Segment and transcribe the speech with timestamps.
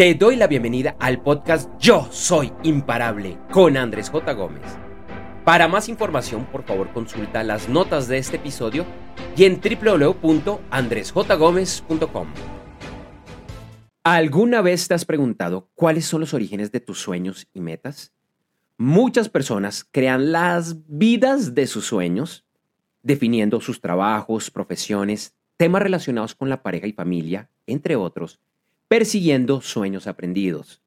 [0.00, 4.32] Te doy la bienvenida al podcast Yo Soy Imparable con Andrés J.
[4.32, 4.62] Gómez.
[5.44, 8.86] Para más información, por favor, consulta las notas de este episodio
[9.36, 12.28] y en www.andresjgomez.com.
[14.02, 18.14] ¿Alguna vez te has preguntado cuáles son los orígenes de tus sueños y metas?
[18.78, 22.46] Muchas personas crean las vidas de sus sueños,
[23.02, 28.40] definiendo sus trabajos, profesiones, temas relacionados con la pareja y familia, entre otros,
[28.90, 30.82] persiguiendo sueños aprendidos.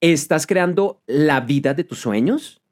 [0.00, 2.62] ¿Estás creando la vida de tus sueños?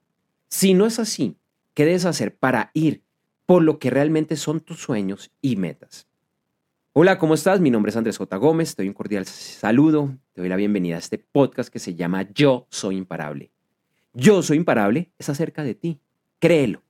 [0.47, 1.37] Si no es así,
[1.75, 3.03] ¿qué debes hacer para ir
[3.45, 6.07] por lo que realmente son tus sueños y metas?
[6.93, 7.59] Hola, ¿cómo estás?
[7.59, 8.35] Mi nombre es Andrés J.
[8.37, 11.93] Gómez, te doy un cordial saludo, te doy la bienvenida a este podcast que se
[11.93, 13.51] llama Yo Soy Imparable.
[14.15, 15.99] Yo Soy Imparable es acerca de ti,
[16.39, 16.81] créelo,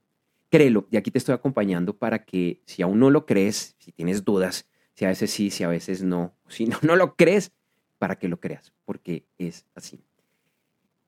[0.49, 4.23] créelo, y aquí te estoy acompañando para que si aún no lo crees, si tienes
[4.23, 7.51] dudas, si a veces sí, si a veces no, si no, no lo crees,
[8.03, 10.03] para que lo creas, porque es así.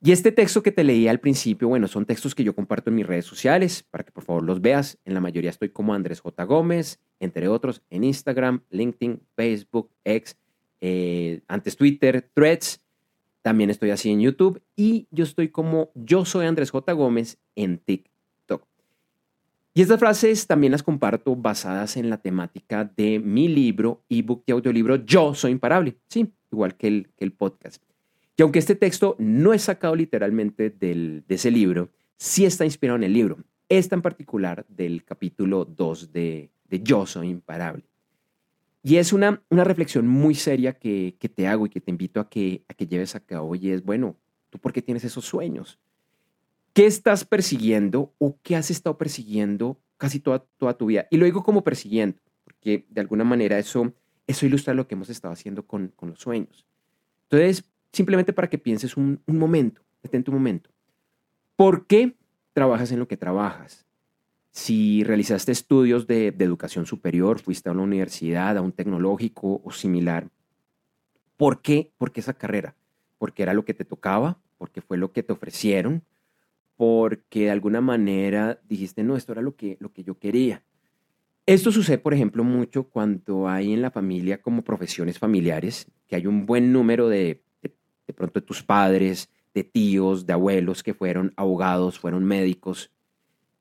[0.02, 2.96] Y este texto que te leí al principio, bueno, son textos que yo comparto en
[2.96, 4.98] mis redes sociales para que por favor los veas.
[5.04, 6.42] En la mayoría estoy como Andrés J.
[6.46, 10.38] Gómez, entre otros, en Instagram, LinkedIn, Facebook, X,
[10.80, 12.80] eh, antes Twitter, Threads.
[13.42, 16.94] También estoy así en YouTube y yo estoy como yo soy Andrés J.
[16.94, 18.66] Gómez en TikTok.
[19.74, 24.54] Y estas frases también las comparto basadas en la temática de mi libro, ebook y
[24.54, 25.98] audiolibro Yo Soy Imparable.
[26.08, 27.82] Sí, igual que el, que el podcast.
[28.38, 32.98] Y aunque este texto no es sacado literalmente del, de ese libro, sí está inspirado
[32.98, 33.38] en el libro.
[33.70, 37.84] Esta en particular del capítulo 2 de, de Yo Soy Imparable.
[38.84, 42.20] Y es una, una reflexión muy seria que, que, te hago y que te invito
[42.20, 43.56] a que, a que lleves a cabo.
[43.56, 44.16] Y es, bueno,
[44.52, 45.80] ¿tú por qué tienes esos sueños?
[46.74, 51.08] ¿Qué estás persiguiendo o qué has estado persiguiendo casi toda, toda tu vida?
[51.10, 53.92] Y lo digo como persiguiendo, porque de alguna manera eso
[54.28, 56.66] eso ilustra lo que hemos estado haciendo con, los sueños.
[57.24, 60.70] Entonces, simplemente para que pienses un, momento, detente un momento.
[61.56, 62.16] ¿Por qué
[62.54, 63.86] trabajas en lo que trabajas?
[64.52, 70.30] Si realizaste estudios de, educación superior, fuiste a una universidad, a un tecnológico o similar,
[71.38, 71.92] ¿por qué?
[71.98, 72.76] ¿Por qué esa carrera?
[73.18, 74.40] ¿Porque era lo que te tocaba?
[74.58, 76.04] ¿Porque fue lo que te ofrecieron?
[76.78, 80.64] ¿Porque de alguna manera dijiste, no, esto era lo que, lo que yo quería?
[81.48, 86.26] Esto sucede, por ejemplo, mucho cuando hay en la familia como profesiones familiares, que hay
[86.26, 91.34] un buen número de, de, pronto de tus padres, de tíos, de abuelos que fueron
[91.38, 92.92] abogados, fueron médicos,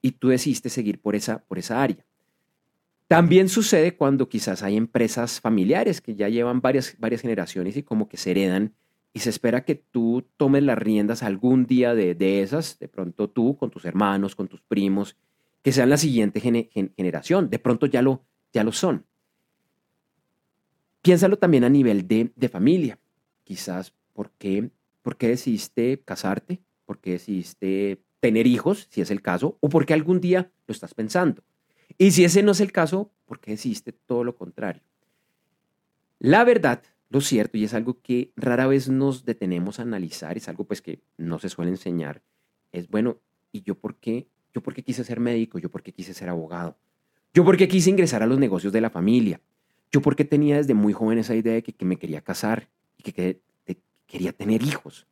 [0.00, 2.04] y tú decidiste seguir por esa, por esa área.
[3.06, 8.08] También sucede cuando quizás hay empresas familiares que ya llevan varias, varias generaciones y como
[8.08, 8.72] que se heredan
[9.12, 13.28] y se espera que tú tomes las riendas algún día de, de esas, de pronto
[13.28, 15.16] tú con tus hermanos, con tus primos,
[15.64, 17.48] que sean la siguiente generación.
[17.48, 19.06] De pronto ya lo, ya lo son.
[21.00, 22.98] Piénsalo también a nivel de, familia.
[23.44, 24.70] Quizás, ¿por qué,
[25.00, 26.60] ¿por qué decidiste casarte?
[26.84, 29.56] ¿Por qué decidiste tener hijos, si es el caso?
[29.60, 31.42] ¿O por qué algún día lo estás pensando?
[31.96, 34.82] Y si ese no es el caso, ¿por qué decidiste todo lo contrario?
[36.18, 40.46] La verdad, lo cierto, y es algo que rara vez nos detenemos a analizar, es
[40.48, 42.22] algo pues que no se suele enseñar,
[42.70, 43.18] es bueno,
[43.50, 46.76] ¿y yo por qué yo porque quise ser médico, yo porque quise ser abogado,
[47.34, 49.40] yo porque quise ingresar a los negocios de la familia,
[49.90, 53.40] yo porque tenía desde muy joven esa idea de que, me quería casar y que,
[54.06, 55.06] quería tener hijos.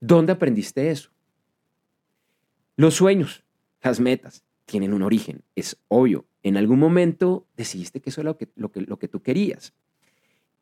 [0.00, 1.10] ¿Dónde aprendiste eso?
[2.76, 3.44] Los sueños,
[3.82, 6.24] las metas, tienen un origen, es obvio.
[6.42, 9.72] En algún momento decidiste que eso era lo que, lo que, tú querías.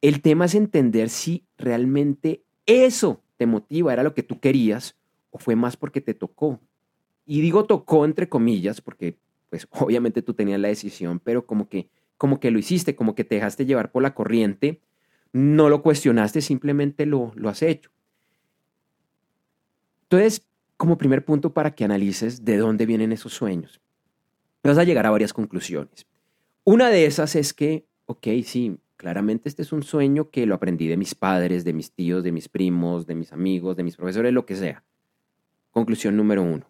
[0.02, 4.96] El tema es entender si realmente eso te motiva, era lo que tú querías
[5.30, 6.60] o fue más porque te tocó,
[7.30, 9.16] y digo tocó entre comillas, porque
[9.50, 13.22] pues obviamente tú tenías la decisión, pero como que, como que lo hiciste, como que
[13.22, 14.80] te dejaste llevar por la corriente,
[15.32, 17.92] no lo cuestionaste, simplemente lo, lo has hecho.
[20.02, 20.44] Entonces,
[20.76, 23.80] como primer punto para que analices de dónde vienen esos sueños,
[24.64, 26.06] vas a llegar a varias conclusiones.
[26.64, 30.88] Una de esas es que, ok, sí, claramente este es un sueño que lo aprendí
[30.88, 34.32] de mis padres, de mis tíos, de mis primos, de mis amigos, de mis profesores,
[34.32, 34.82] lo que sea.
[35.70, 36.69] Conclusión número uno.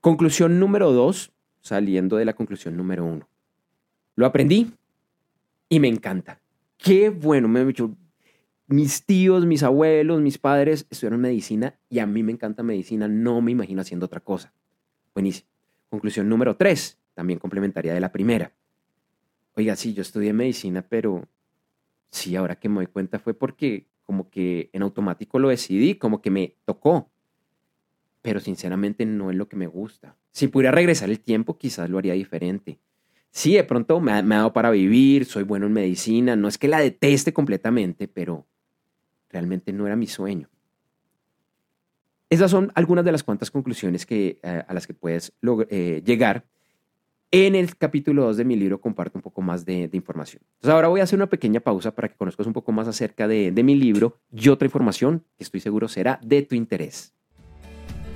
[0.00, 1.30] Conclusión número dos,
[1.60, 3.28] saliendo de la conclusión número uno.
[4.16, 4.72] Lo aprendí
[5.68, 6.40] y me encanta.
[6.78, 7.94] Qué bueno, me dicho,
[8.66, 13.42] mis tíos, mis abuelos, mis padres estudiaron medicina y a mí me encanta medicina, no
[13.42, 14.54] me imagino haciendo otra cosa.
[15.14, 15.48] Buenísimo.
[15.90, 18.54] Conclusión número tres, también complementaria de la primera.
[19.54, 21.28] Oiga, sí, yo estudié medicina, pero
[22.10, 26.22] sí, ahora que me doy cuenta fue porque como que en automático lo decidí, como
[26.22, 27.09] que me tocó
[28.22, 30.16] pero sinceramente no es lo que me gusta.
[30.32, 32.78] Si pudiera regresar el tiempo, quizás lo haría diferente.
[33.30, 36.68] Sí, de pronto me ha, dado para vivir, soy bueno en medicina, no es que
[36.68, 38.46] la deteste completamente, pero
[39.28, 40.48] realmente no era mi sueño.
[42.28, 45.32] Esas son algunas de las cuantas conclusiones que, eh, a las que puedes
[45.68, 46.44] eh, llegar.
[47.32, 50.42] En el capítulo 2 de mi libro comparto un poco más de, información.
[50.54, 53.28] Entonces ahora voy a hacer una pequeña pausa para que conozcas un poco más acerca
[53.28, 57.14] de, de mi libro y otra información que estoy seguro será de tu interés.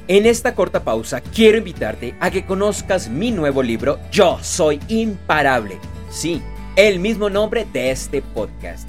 [0.06, 5.78] En esta corta pausa quiero invitarte a que conozcas mi nuevo libro Yo Soy Imparable.
[6.10, 6.42] Sí,
[6.76, 8.86] el mismo nombre de este podcast.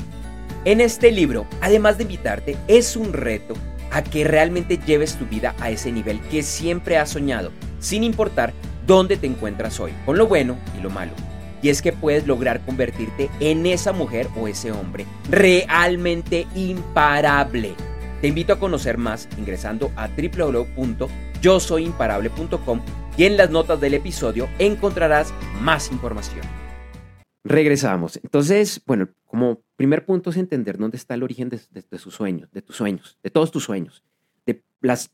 [0.66, 3.54] En este libro, además de invitarte, es un reto
[3.92, 8.52] a que realmente lleves tu vida a ese nivel que siempre has soñado, sin importar
[8.86, 11.14] dónde te encuentras hoy, con lo bueno y lo malo.
[11.62, 17.74] Y es que puedes lograr convertirte en esa mujer o ese hombre realmente imparable.
[18.26, 22.82] Te invito a conocer más ingresando a www.yosoyimparable.com
[23.16, 25.32] y en las notas del episodio encontrarás
[25.62, 26.42] más información.
[27.44, 28.20] Regresamos.
[28.24, 31.60] Entonces, bueno, como primer punto es entender dónde está el origen de,
[32.00, 34.02] sus sueños, de tus sueños, de todos tus sueños,
[34.48, 34.64] de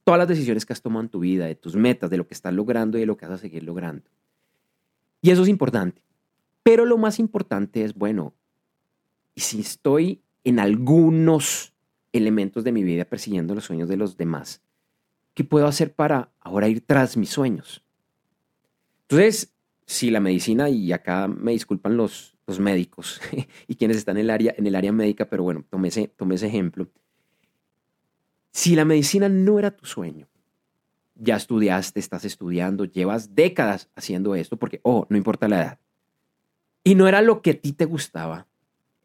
[0.05, 2.33] todas las decisiones que has tomado en tu vida, de tus metas, de lo que
[2.33, 4.09] estás logrando y de lo que vas a seguir logrando.
[5.21, 6.01] Y eso es importante.
[6.63, 8.33] Pero lo más importante es, bueno,
[9.35, 11.71] y si estoy en algunos
[12.13, 14.61] elementos de mi vida persiguiendo los sueños de los demás,
[15.33, 17.83] ¿qué puedo hacer para ahora ir tras mis sueños?
[19.03, 19.53] Entonces,
[19.85, 23.19] si la medicina, y acá me disculpan los, los médicos
[23.67, 26.47] y quienes están en el, área, en el área médica, pero bueno, tomé ese, ese
[26.47, 26.87] ejemplo.
[28.51, 30.27] Si la medicina no era tu sueño,
[31.15, 35.79] ya estudiaste, estás estudiando, llevas décadas haciendo esto, porque, oh, no importa la edad,
[36.83, 38.47] y no era lo que a ti te gustaba,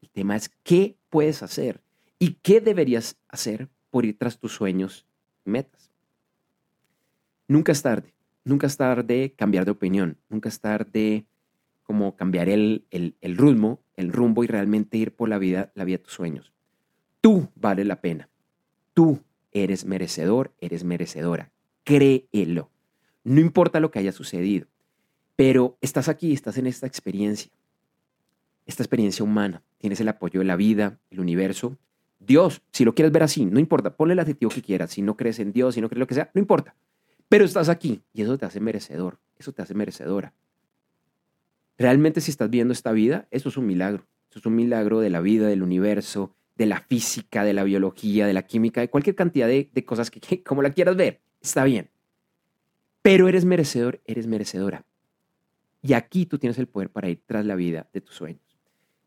[0.00, 1.82] el tema es qué puedes hacer
[2.19, 5.07] y qué deberías hacer por ir tras tus sueños
[5.45, 5.91] y metas.
[7.49, 8.15] Nunca es tarde.
[8.45, 11.27] Nunca es tarde cambiar de opinión, nunca es tarde
[11.83, 15.85] como cambiar el, el, el rumbo, el rumbo y realmente ir por la vida, la
[15.85, 16.53] vida de tus sueños.
[17.21, 18.29] Tú vale la pena.
[18.95, 19.21] Tú
[19.51, 21.51] eres merecedor, eres merecedora.
[21.83, 22.71] Créelo.
[23.25, 24.69] No importa lo que haya sucedido,
[25.35, 27.51] pero estás aquí, estás en esta experiencia,
[28.65, 29.63] esta experiencia humana.
[29.79, 31.77] Tienes el apoyo de la vida, el universo,
[32.19, 35.17] Dios, si lo quieres ver así, no importa, ponle el adjetivo que quieras, si no
[35.17, 36.75] crees en Dios, si no crees lo que sea, no importa.
[37.29, 40.33] Pero estás aquí y eso te hace merecedor, eso te hace merecedora.
[41.79, 44.07] Realmente si estás viendo esta vida, eso es un milagro.
[44.31, 48.27] Eso es un milagro de la vida, del universo, de la física, de la biología,
[48.27, 51.91] de la química, de cualquier cantidad de, cosas que, como la quieras ver, está bien.
[53.03, 54.85] Pero eres merecedor, eres merecedora.
[55.83, 58.45] Y aquí tú tienes el poder para ir tras la vida de tus sueños.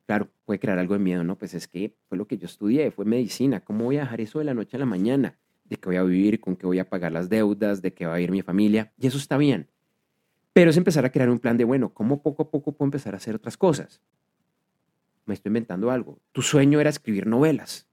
[0.10, 1.38] Claro, puede crear algo de miedo, ¿no?
[1.38, 3.60] Pues es que fue lo que yo estudié, fue medicina.
[3.60, 5.38] ¿Cómo voy a dejar eso de la noche a la mañana?
[5.66, 8.16] de que voy a vivir, con que voy a pagar las deudas, de que va
[8.16, 9.70] a ir mi familia, y eso está bien.
[10.52, 13.14] Pero es empezar a crear un plan de, bueno, ¿cómo poco a poco puedo empezar
[13.14, 14.02] a hacer otras cosas?
[15.28, 16.18] Me estoy inventando algo.
[16.32, 17.88] Tu sueño era escribir novelas.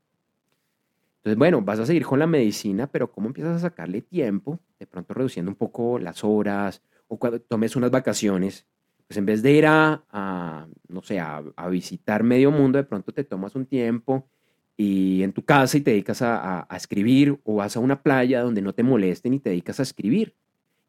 [1.18, 4.58] Entonces, bueno, vas a seguir con la medicina, pero ¿cómo empiezas a sacarle tiempo?
[4.78, 8.66] De pronto reduciendo un poco las horas o cuando tomes unas vacaciones,
[9.06, 13.24] pues en vez de ir a, no sé, a, visitar medio mundo, de pronto te
[13.24, 14.28] tomas un tiempo
[14.76, 18.62] y en tu casa y te dedicas a, escribir o vas a una playa donde
[18.62, 20.34] no te molesten y te dedicas a escribir.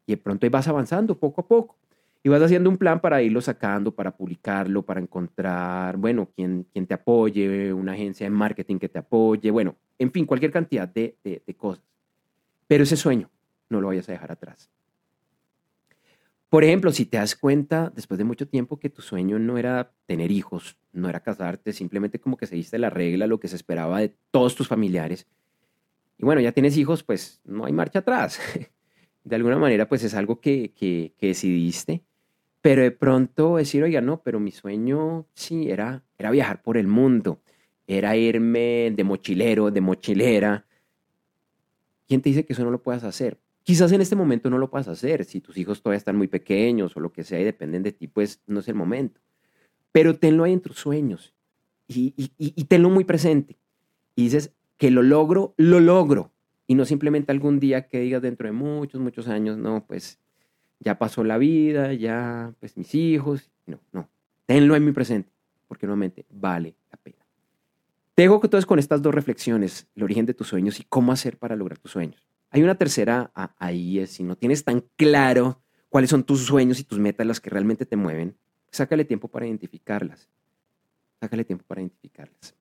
[0.06, 1.76] Y de pronto ahí vas avanzando poco a poco.
[2.24, 6.94] Y vas haciendo un plan para irlo sacando, para publicarlo, para encontrar, bueno, quien, te
[6.94, 11.54] apoye, una agencia de marketing que te apoye, bueno, en fin, cualquier cantidad de, de
[11.54, 11.84] cosas.
[12.66, 13.30] Pero ese sueño
[13.70, 14.68] no lo vayas a dejar atrás.
[16.48, 19.92] Por ejemplo, si te das cuenta después de mucho tiempo que tu sueño no era
[20.06, 24.00] tener hijos, no era casarte, simplemente como que seguiste la regla, lo que se esperaba
[24.00, 25.26] de todos tus familiares,
[26.18, 28.40] y bueno, ya tienes hijos, pues no hay marcha atrás.
[29.24, 32.02] De alguna manera, pues es algo que, que, decidiste,
[32.62, 36.86] pero de pronto decir, oiga, no, pero mi sueño sí era, era viajar por el
[36.86, 37.42] mundo,
[37.86, 40.66] era irme de mochilero, de mochilera.
[42.06, 43.38] ¿Quién te dice que eso no lo puedas hacer?
[43.68, 46.96] Quizás en este momento no lo puedas hacer, si tus hijos todavía están muy pequeños
[46.96, 49.20] o lo que sea y dependen de ti, pues no es el momento.
[49.92, 51.34] Pero tenlo ahí en tus sueños
[51.86, 52.12] y,
[52.64, 53.58] tenlo muy presente.
[54.16, 56.32] Y dices que lo logro, lo logro.
[56.66, 60.18] Y no simplemente algún día que digas dentro de muchos, muchos años, no, pues
[60.80, 63.50] ya pasó la vida, ya, pues mis hijos.
[63.66, 64.08] No, no.
[64.46, 65.30] Tenlo en muy presente,
[65.66, 67.22] porque nuevamente vale la pena.
[68.14, 71.36] Te dejo entonces con estas dos reflexiones, el origen de tus sueños y cómo hacer
[71.36, 72.26] para lograr tus sueños.
[72.50, 76.84] Hay una tercera ahí, es si no tienes tan claro cuáles son tus sueños y
[76.84, 78.36] tus metas, las que realmente te mueven,
[78.70, 80.28] sácale tiempo para identificarlas.
[81.20, 82.54] Sácale tiempo para identificarlas.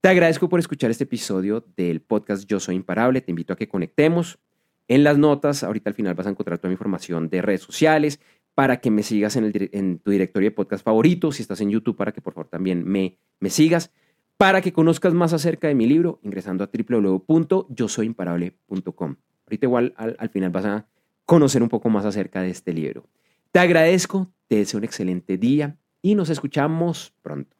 [0.00, 3.22] Te agradezco por escuchar este episodio del podcast Yo Soy Imparable.
[3.22, 4.38] Te invito a que conectemos.
[4.86, 8.20] En las notas, ahorita al final vas a encontrar toda mi información de redes sociales
[8.54, 11.32] para que me sigas en, tu directorio de podcast favorito.
[11.32, 13.92] Si estás en YouTube, para que por favor también me, me sigas.
[14.36, 19.16] Para que conozcas más acerca de mi libro ingresando a www.yosoyimparable.com.
[19.46, 20.88] Ahorita igual al, al final vas a
[21.24, 23.08] conocer un poco más acerca de este libro.
[23.52, 27.56] Te agradezco, te deseo un excelente día y nos escuchamos pronto.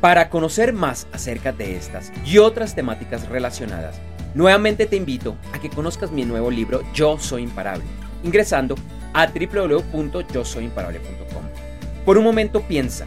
[0.00, 4.00] Para conocer más acerca de estas y otras temáticas relacionadas,
[4.34, 7.84] nuevamente te invito a que conozcas mi nuevo libro Yo Soy Imparable,
[8.22, 8.76] ingresando
[9.12, 11.44] a www.yosoyimparable.com.
[12.04, 13.06] Por un momento piensa,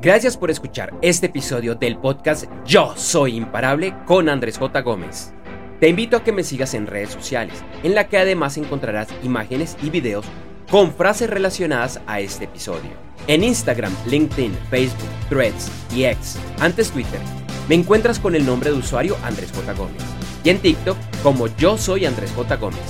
[0.01, 4.81] Gracias por escuchar este episodio del podcast Yo Soy Imparable con Andrés J.
[4.83, 5.33] Gómez.
[5.81, 9.77] Te invito a que me sigas en redes sociales, en la que además encontrarás imágenes
[9.83, 10.27] y videos
[10.71, 12.91] con frases relacionadas a este episodio.
[13.27, 17.21] En Instagram, LinkedIn, Facebook, Threads y X, antes Twitter,
[17.69, 19.73] me encuentras con el nombre de usuario Andrés J.
[19.75, 20.18] Gómez.
[20.49, 22.57] En TikTok como yo soy Andrés J.
[22.57, 22.81] Gómez.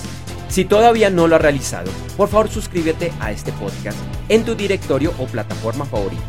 [0.49, 3.99] Si todavía no lo has realizado, por favor suscríbete a este podcast
[4.29, 6.23] en tu directorio o plataforma favorita.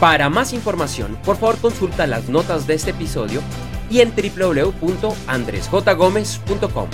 [0.00, 3.40] Para más información, por favor consulta las notas de este episodio
[3.90, 6.88] y en www.andresjgomez.com.